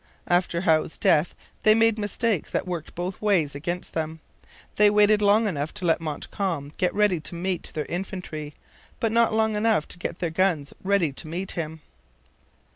[0.27, 4.19] After Howe's death they made mistakes that worked both ways against them.
[4.77, 8.55] They waited long enough to let Montcalm get ready to meet their infantry;
[8.99, 11.81] but not long enough to get their guns ready to meet him.